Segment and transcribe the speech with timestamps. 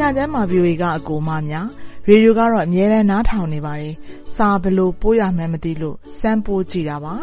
[0.00, 1.66] ညချမ်းပါ VOA က အကိုမများ
[2.08, 3.94] ရေဒီယိုကတော့ အမြဲတမ်း နားထောင်နေပါတယ်
[4.34, 7.14] စာဘလို့ပို့ရမှန်းမသိလို့ စမ်းပို့ကြည့်တာပါ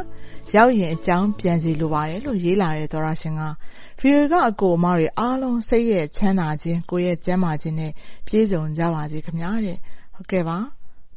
[0.55, 3.43] ရောက်ရင် အကြောင်းပြန်စီလိုပါတယ်လို့ ရေးလာတဲ့ သောရရှင်က
[4.01, 7.91] VOA က အကိုအမတွေအားလုံး စိတ်ရဲ့ချမ်းသာခြင်း ကိုယ့်ရဲ့ကျန်းမာခြင်းနဲ့
[8.27, 9.77] ပြည့်စုံကြပါစေခင်ဗျာတဲ့
[10.15, 10.57] ဟုတ်ကဲ့ပါ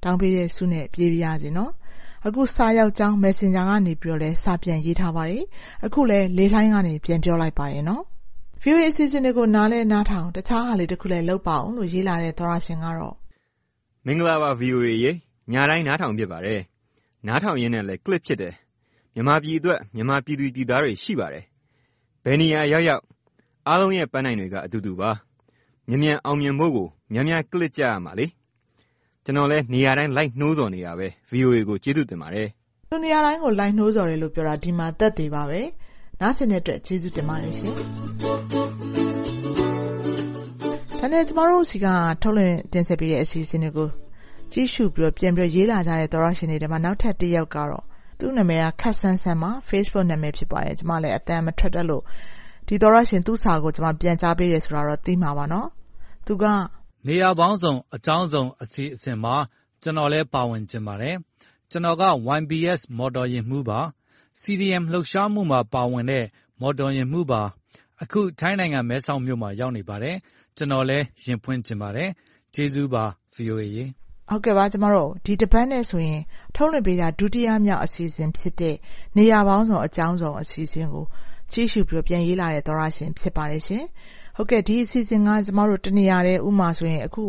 [0.02, 1.72] တောင်းပေးတဲ့ဆုနဲ့ ပြေးပြရစီနော်
[2.26, 5.44] အခု စာရောက်ကြောင်း Messenger ကနေပြီးတော့လဲစာပြန်ရေးထားပါတယ်
[5.84, 8.04] အခုလဲလေးလှိုင်းကနေ ပြန်ပြောလိုက်ပါတယ်နော်။
[8.62, 13.14] VOA အစီအစဉ်တွေကို နားလည်းနားထောင်၊တခြားဟာလေးတစ်ခုလည်း လုပ်ပါဦးလို့ ရေးလာတဲ့ သောတရှင်ကတော့
[14.06, 15.12] “မင်္ဂလာပါ VOA ရေ။
[15.52, 16.60] ညတိုင်း နားထောင်ဖြစ်ပါတယ်။
[17.26, 18.54] နားထောင်ရင်းနဲ့လည်း Click ဖြစ်တယ်။
[19.14, 21.44] မြန်မာပြည်အတွက် မြန်မာပြည်သူပြည်သားတွေ ရှိပါတယ်။
[22.24, 23.02] ဘယ်နေရာရောက်ရောက်
[23.66, 25.10] အားလုံးရဲ့ပန်းတိုင်တွေက အတူတူပါ။
[25.88, 28.26] မြန်မြန်အောင်မြင်ဖို့ကို များများ Click ကြရမှာလေ။
[29.24, 32.48] ကျနော်လည်း နေရာတိုင်း လိုက်နှိုးဆော်နေတာပဲ။ VOA ကို ကျေးဇူးတင်ပါတယ်။”
[32.90, 35.60] သူနေရာတိုင်းကို လိုက်နှိုးဆော်တယ်လို့ ပြောတာ ဒီမှာ သက်သေပါပဲ
[36.20, 37.72] နားဆင်တဲ့အတွက်ကျေးဇူးတင်ပါတယ်ရှင်
[41.00, 41.86] ဒါနဲ့ကျမတို့စီက
[42.22, 43.88] ထုတ်လွှင့်တင်ဆက်ပေးတဲ့အစီအစဉ်တွေကို
[44.52, 47.84] ကြည့်ရှုပြီးပြန်ပြီးရေးလာကြတဲ့သောရရှင်တွေထဲမှာနောက်ထပ်တစ်ယောက်ကတော့
[48.18, 52.02] သူ့နာမည်ကခတ်ဆန်းဆန်းပါ Facebook နာမည်ဖြစ်ပါတယ်ကျမလည်းအတန်မထွက်တတ်လို့
[52.66, 55.68] ဒီသောရရှင်သူ့စာကိုကျမပြန်ကြားပေးတယ်ဆိုတာတော့သိမှာပါနော်
[56.26, 56.44] သူက
[57.06, 59.34] နေရာပေါင်းစုံအကြောင်းစုံအစီအစဉ်မှာ
[59.82, 61.16] ကျွန်တော်လည်းပါဝင်ခြင်းပါတယ်
[61.70, 62.04] ကျွန်တော်က
[62.38, 63.80] YBS မော်တော်ယာဉ်မှုပါ
[64.42, 66.24] CDM လှုပ်ရှားမှုမှာပါဝင်တဲ့
[66.60, 67.42] မော်တော်ယာဉ်မှုပါ
[68.02, 70.16] အခု ထိုင်းနိုင်ငံ မဲဆောက်မြို့မှာ ရောက်နေပါတယ်
[70.56, 72.10] ကျွန်တော်လည်းရင်ဖွင့်ချင်ပါတယ်
[72.54, 73.04] ကျေးဇူးပါ
[73.36, 73.84] VOA ရေ
[74.28, 76.20] ဟုတ်ကဲ့ပါ ကျမတို့ ဒီတပတ်နဲ့ဆိုရင်
[76.56, 78.76] ထုတ်လွှင့်ပေးတာ ဒုတိယမြောက် အစီအစဉ်ဖြစ်တဲ့
[79.16, 81.04] နေရာပေါင်းစုံ အကြောင်းစုံ အစီအစဉ်ကို
[81.52, 83.84] ကြည့်ရှုပြီး ပြန်ရေးလာတဲ့ သောရရှင် ဖြစ်ပါတယ်ရှင်
[84.37, 87.23] ဟုတ်ကဲ့ဒီအစီအစဉ်ကကျမတို့တနေရာတဲ့ဥမာဆိုရင်အခု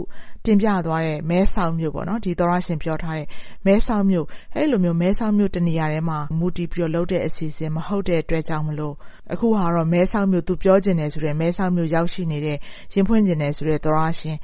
[0.44, 3.27] တင်ပြသွားတဲ့မဲဆောက်မြို့ပေါ့နော်ဒီသောရရှင်ပြောထားတဲ့
[3.66, 8.94] မဲဆောက်မြို့အဲ့လိုမျိုးမဲဆောက်မြို့တနေရာထဲမှာမူတည်ပြီးတော့လုပ်တဲ့အစီအစဉ်မဟုတ်တဲ့အတွက်ကြောင့်မလို့
[9.33, 12.59] အခုဟာတော့မဲဆောက်မြို့သူပြောကျင်တယ်ဆိုတဲ့မဲဆောက်မြို့ရောက်ရှိနေတဲ့
[12.93, 14.37] ရင်ဖွင့်ကျင်တယ်ဆိုတဲ့သောရရှင်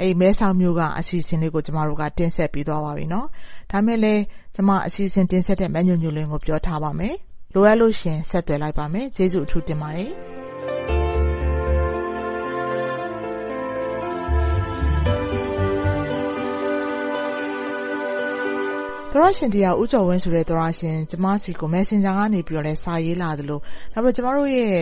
[0.00, 3.26] အဲ့မဲဆောက်မြို့ကအစီအစဉ်လေးကိုကျမတို့ကတင်ဆက်ပြီးသွားပါပြီเนาะ
[3.70, 4.22] ဒါမဲ့လည်း
[4.54, 7.14] ကျမအစီအစဉ်တင်ဆက်တဲ့မညွညွလင်းကိုပြောထားပါမယ်
[7.54, 10.10] လိုအပ်လို့ရှင်ဆက်သွယ်လိုက်ပါမယ်ကျေးဇူးအထူးတင်ပါတယ်
[19.13, 23.59] သရရှင်တရားဦးကျော်ဝင်းဆိုတဲ့သရရှင်ကျမစီကို Messenger ကနေပြီးတော့လဲစာရေးလာသလို
[23.93, 24.75] နောက်ပြီးကျမတို့ရဲ့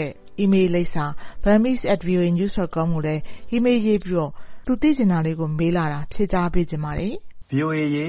[0.44, 1.06] email လိပ်စာ
[1.44, 3.22] burmese@voanews.com ကိုလည်း
[3.56, 4.32] email ရေးပြီးတော့
[4.66, 7.14] သူသိချင်တာလေးကိုမေးလာတာဖြေကြားပေးချင်ပါတယ်။
[7.52, 8.06] VOA ရေ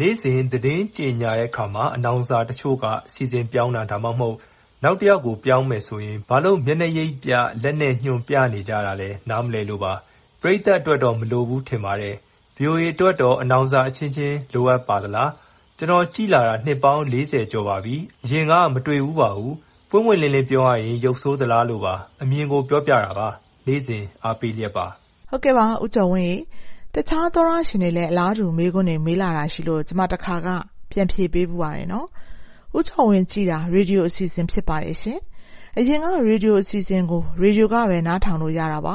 [0.00, 4.36] နေ့စဉ်သတင်းကြေညာတဲ့အခါမှာအနောင်စာတချို့ကစီစဉ်ပြောင်းတာဒါမှမဟုတ်
[4.84, 7.32] နောက်တယောက်ကိုပြောင်းမယ်ဆိုရင်ဘာလို့မျက်နှာရိပ်ပြ
[7.62, 9.92] လက်နဲ့ညွှန်ပြနေကြတာလဲနားမလည်လို့ပါ။
[10.40, 12.14] ပရိသတ်အတွက်တော့မလိုဘူးထင်ပါတယ်။
[12.56, 15.30] VOA အတွက်တော့အနောင်စာအချင်းချင်းလိုအပ်ပါသလား။
[15.82, 17.04] ကျွန်တော်ကြည့်လာတာ နှစ်ပေါင်း
[17.52, 19.52] ကျော်ပါပြီ။အရင်က မတွေ့ဖူးပါဘူး။
[19.90, 23.28] ပွင့်ပွင့်လင်းလင်း ပြောရရင် ရုပ်ဆိုးသလားလို့ပါ။အမြင်ကို ပြောပြတာပါ။
[23.66, 24.86] နေ့စဉ်အားပေးလျက်ပါ။
[25.30, 26.36] ဟုတ်ကဲ့ပါဦးကျော်ဝင်းရေ။
[26.94, 30.48] တခြားသောတရှင်တွေလည်း အလားတူ မေးခွန်းတွေ မေးလာတာရှိလို့ ကျမ တခါက
[30.90, 32.06] ပြန်ဖြေပေးဖူးပါတယ်နော်။
[32.76, 35.18] ဦးကျော်ဝင်းကြည့်တာ ရေဒီယိုအစီအစဉ် ဖြစ်ပါတယ်ရှင်။
[35.78, 38.94] အရင်ကရေဒီယိုအစီအစဉ်ကိုရေဒီယိုကပဲနားထောင်လို့ရတာပါ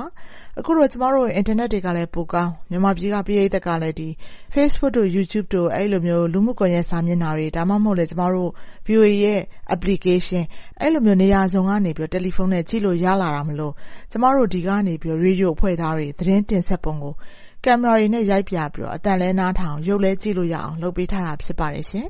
[0.59, 4.09] အခုတော့ကျမတို့အင်တာနက်တွေကလည်းပိုကောင်းမြန်မာပြည်ကပရိသတ်ကလည်းဒီ
[4.53, 8.51] Facebook တို့ YouTube တို့အဲ့လိုမျိုးလူမှုကွန်ရက်စာမျက်နှာတွေဒါမှမဟုတ်လေကျမတို့
[8.87, 9.41] VOA ရဲ့
[9.75, 10.43] application
[10.81, 13.73] အဲ့လိုမျိုးနေရာစုံကနေပြီးတယ်လီဖုန်းနဲ့ကြည့်လို့ရလာတာမလို့
[14.11, 17.13] ကျမတို့ဒီကနေပြီးရေဒီယိုအဖွဲ့သားတွေသတင်းတင်ဆက်ပုံကို
[17.63, 22.07] ကင်မရာတွေနဲ့ရိုက်ပြပြီးတော့အတန်လဲနားထောင်ရုပ်လဲကြည့်လို့ရအောင်လုပ်ပေးထားတာဖြစ်ပါတယ်ရှင်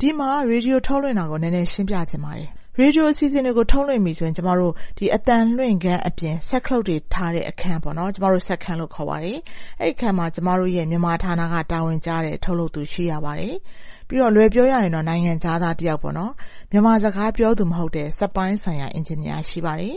[0.00, 9.38] ဒီမှာရေဒီယိုထုတ်လွှင့်တာကိုနည်းနည်းရှင်းပြချင်ပါတယ် ရေဒီယိုအစီအစဉ်တွေကို ထုတ်လွှင့်ပြီဆိုရင် ကျမတို့ဒီအတန်လွှင့်ခန်းအပြင် စက်ခလုတ်တွေထားတဲ့ အခန်းပေါ့နော် ကျမတို့ စက်ခန်းလို့ ခေါ်ပါတယ်
[9.80, 13.54] အဲ့အခန်းမှာ ကျမတို့ရဲ့ မြန်မာဌာနက တာဝန်ကျတဲ့ ထုတ်လုပ်သူ ရှိရပါတယ်
[14.08, 16.32] ပြီးတော့ လွယ်ပြောရရင်တော့ နိုင်ငံသားသား တယောက်ပေါ့နော်
[16.70, 19.94] မြန်မာစကားပြောသူ မဟုတ်တဲ့ စက်ပိုင်းဆိုင်ရာ အင်ဂျင်နီယာ ရှိပါတယ်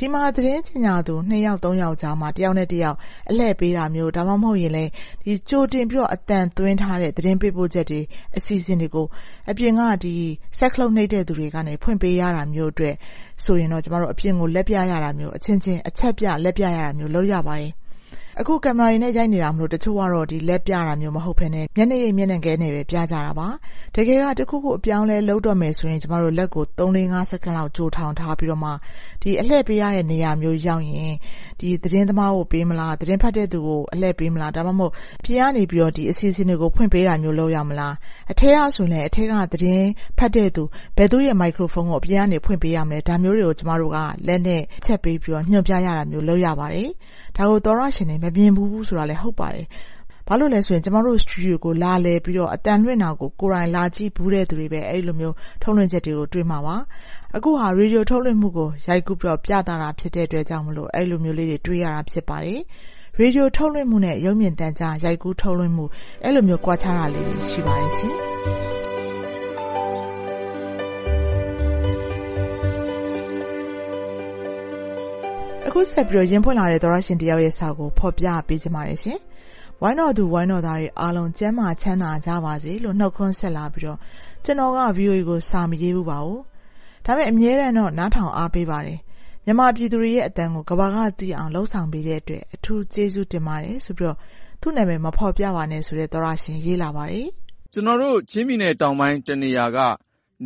[0.00, 2.96] ဒီမှာသတင်းချင်ညာသူ2ယောက်3ယောက်ကြားမှာတယောက်နဲ့တယောက်
[3.28, 4.90] အလှည့်ပေးတာမျိုးဒါမှမဟုတ်ရင်လည်း
[5.24, 8.00] ဒီကြိုတင်ပြီးတော့အတန်သွင်းထားတဲ့သတင်းပေးပို့ချက်တွေ
[8.36, 9.06] အစီအစဉ်တွေကို
[9.50, 10.14] အပြင်ကဒီ
[10.58, 12.94] ဆက်ခလုတ်နှိပ်တဲ့သူတွေကနေဖွင့်ပေးရတာမျိုးအတွက်
[13.44, 17.72] ဆိုရင်တော့ကျမတို့အပြင်ကိုလက်ပြရတာမျိုးအချင်းချင်းအချက်ပြလက်ပြရတာမျိုးလုပ်ရပါတယ်
[18.40, 23.48] အခု ကင်မရာတွေနဲ့ ရိုက်နေတာမို့ တချို့ကတော့ လက်ပြတာမျိုး မဟုတ်ဘဲနဲ့မျက်နှာရိပ် မျက်နှာခဲနဲ့ပဲ ပြကြတာပါ။
[23.94, 28.70] တကယ်က တခုခု အပြောင်းအလဲ လုပ်တော့မယ်ဆိုရင် ကျမတို့ လက်ကို ၃-၄-၅ စက္ကန့်လောက် ကြိုထောင်ထားပြီးတော့မှ
[29.40, 31.14] အလှည့်ပေးရတဲ့ နေရာမျိုးရောက်ရင်
[31.82, 35.62] သတင်းသမားကို ပေးမလား၊သတင်းဖတ်တဲ့သူကို အလှည့်ပေးမလား။ဒါမှမဟုတ် အပြင်ကနေ
[36.10, 37.94] အစီအစဉ်တွေကို ဖွင့်ပေးတာမျိုး လုပ်ရမလား။
[38.30, 39.88] အထဲကဆိုရင်လည်း အထဲက သတင်း
[40.18, 40.62] ဖတ်တဲ့သူ
[40.96, 46.88] ဘယ်သူ့ရဲ့ မိုက်ခရိုဖုန်းကို အပြင်ကနေ ဖွင့်ပေးရမလဲ။ဒါမျိုးတွေကို ကျမတို့က လက်နဲ့အချက်ပေးပြီးညွှန်ပြရတာမျိုး လုပ်ရပါတယ်။
[47.38, 49.66] ဒါကိုသောတရှင်တွေမမြင်ဖူးဘူးဆိုတာလည်းဟုတ်ပါတယ်။
[50.28, 56.76] ဘာလို့လဲဆိုရင်ကျမတို့စတူဒီယိုကိုလာလည်ပြီးတော့အသံလွှင့်တာကိုကိုယ်တိုင်လာကြည့်ဖူးတဲ့သူတွေပဲအဲဒီလိုမျိုးထုတ်လွှင့်ချက်တွေကိုတွေ့မှာပါ။
[57.36, 62.60] အခုဟာရေဒီယိုထုတ်လွှင့်မှုကိုရိုက်ကူးပြီးတော့ပြသတာဖြစ်တဲ့အတွက်ကြောင့်မို့အဲဒီလိုမျိုးလေးတွေတွေ့ရတာဖြစ်ပါတယ်။
[63.18, 65.84] ရေဒီယိုထုတ်လွှင့်မှုနဲ့ရုပ်မြင်သံကြားရိုက်ကူးထုတ်လွှင့်မှု
[66.24, 68.14] အဲဒီလိုမျိုးကွာခြားတာလေးတွေရှိပါတယ်ရှင်။
[75.80, 79.18] ခုဆက်ပြီးတော့ရင်ဖွင့်လာတဲ့သောတရှင်တယောက်ရဲ့စာကိုဖော်ပြပေးချင်ပါတယ်ရှင်။
[79.80, 83.98] ဝိုင်းတော်သူဝိုင်းတော်သားတွေအားလုံးကျန်းမာချမ်းသာကြပါစေလို့နှုတ်ခွန်းဆက်လာပြီးတော့
[84.44, 86.40] ကျနော်က VOA ကိုစာမရေးဖူးပါဘူး။
[87.04, 88.98] ဒါပေမဲ့အမြဲတမ်းတော့နားထောင်အားပေးပါတယ်။
[89.44, 94.18] မြန်မာပြည်သူတွေရဲ့အသံကိုကမ္ဘာကသိအောင်လုပ်ဆောင်ပေးတဲ့အတွက်အထူးကျေးဇူးတင်ပါတယ်ဆိုပြီးတော့
[94.60, 97.26] သူ့နာမည်မဖော်ပြပါနဲ့ဆိုတဲ့သောတရှင်ရေးလာပါတယ်။
[97.72, 99.78] “ကျနော်တို့ချင်းပြည်နယ်တောင်ပိုင်းတနေရာက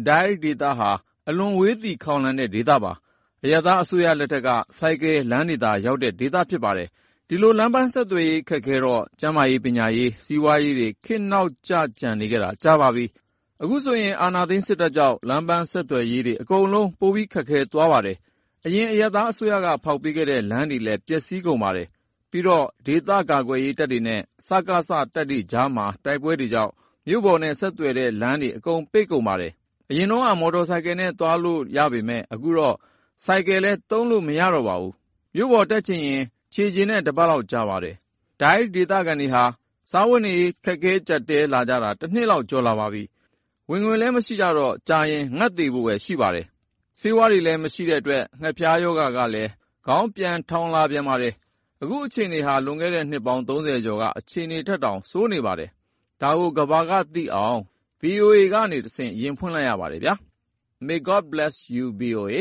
[0.08, 0.90] တိုက်ဒေသဟာ
[1.28, 2.92] အလွန်ဝေးသည်ခေါင်လန်တဲ့ဒေသပါ။
[3.44, 4.48] အရပ်သားအစိုးရလက်ထက်က
[4.78, 6.88] ဆိုင်ကယ်လမ်းတွေသာရောက်တဲ့ ဒေသဖြစ်ပါတယ်။
[7.28, 13.04] ဒီလို လမ်းပန်းဆက်သွယ်ရေး ခက်ခဲတော့ ကျန်းမာရေး၊ပညာရေး၊စီးပွားရေးတွေ ခေတ်နောက်ကျကျန်နေခဲ့တာ ကြာပါပြီ။
[13.62, 18.16] အခုဆိုရင် အာဏာသိမ်းစစ်တပ်ကြောင့် လမ်းပန်းဆက်သွယ်ရေးတွေ အကုန်လုံး ပိုပြီးခက်ခဲသွားပါတယ်။
[18.66, 21.88] အရင် အရပ်သားအစိုးရက ဖောက်ပေးခဲ့တဲ့ လမ်းတွေလည်း ပျက်စီးကုန်ပါတယ်။
[22.30, 26.72] ပြီးတော့ ဒေသကာကွယ်ရေးတပ်တွေနဲ့ စကစတပ်တွေကြားမှာ တိုက်ပွဲတွေကြောင့်
[27.06, 29.52] မြို့ပေါ်နဲ့ ဆက်သွယ်တဲ့လမ်းတွေ အကုန်ပိတ်ကုန်ပါတယ်။
[29.90, 32.76] အရင်တုန်းက မော်တော်ဆိုင်ကယ်နဲ့ သွားလို့ရပေမယ့် အခုတော့
[33.24, 34.92] ဆိုင်ကယ်လည်း သုံးလို့မရတော့ပါဘူး။
[35.34, 36.22] မြို့ပေါ်တက်ချင်ရင်
[36.52, 37.96] ခြေကျင်နဲ့ တပတ်လောက်ကြာပါတယ်။
[38.40, 39.44] ဒိုက်ဒေသခံတွေဟာ
[39.90, 43.02] စားဝတ်နေရေး ခက်ခဲကျပ်တည်းလာကြတာ တနှစ်လောက် ကျော်လာပါပြီ။
[43.70, 46.46] ဝင်ငွေလည်း မရှိကြတော့ ကြာရင် ငတ်သေဖို့ပဲ ရှိပါတယ်။
[46.98, 49.50] ဆေးဝါးတွေလည်း မရှိတဲ့အတွက် ငှက်ဖျားရောဂါကလည်း
[49.86, 51.34] ခေါင်းပြန်ထောင်လာပြန်ပါတယ်။
[51.82, 55.70] အခုအခြေအနေဟာ လွန်ခဲ့တဲ့ နှစ်ပေါင်း ကျော်က အခြေအနေထက်တောင် ဆိုးနေပါတယ်။
[56.22, 57.58] ဒါကို ကမ္ဘာကသိအောင်
[58.00, 60.02] VOA ကနေတဆင့် ရင်ဖွင့်လိုက်ရပါတယ်။
[60.86, 62.38] May God bless you, VOA.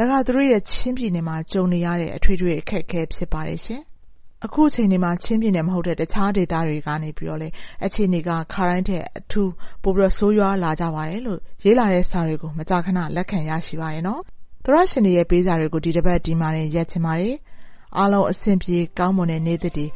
[0.00, 3.82] ဒါကသူတို့ရဲ့ချင်းပြည်နယ်မှာကြုံနေရတဲ့အထွေထွေအခက်အခဲဖြစ်ပါတယ်ရှင်။
[4.44, 7.54] အခုအချိန်မှာချင်းပြည်နယ်မဟုတ်တဲ့တခြားဒေသတွေကနေပြီးတော့လည်း
[7.84, 9.50] အခြေအနေကခါတိုင်းထက်အထူး
[9.82, 14.20] ပိုပြီးတော့ဆိုးရွားလာကြပါတယ်လို့ရေးလာတဲ့စာတွေကိုမကြာခဏလက်ခံရရှိပါတယ်နော်။
[14.64, 17.34] သောတရှင်တွေရဲ့ပေးစာတွေကိုဒီတပတ်ဒီမှာတင်ရပ်ချင်ပါတယ်။
[17.96, 19.86] အားလုံးအဆင်ပြေကောင်းမွန်တဲ့နေ့သစ်တွေ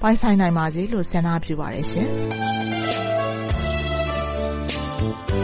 [0.00, 2.08] ပိုင်ဆိုင်နိုင်ပါစေလို့ဆန္ဒပြုပါတယ်ရှင်။